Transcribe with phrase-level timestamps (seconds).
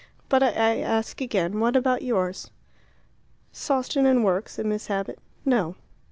[0.29, 2.49] But I ask again, What about yours?"
[3.53, 5.19] "Sawston and work," said Miss Abbott.
[5.45, 5.75] "No."